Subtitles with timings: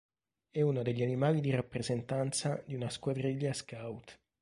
[0.49, 4.19] È uno degli animali di rappresentanza di una squadriglia scout.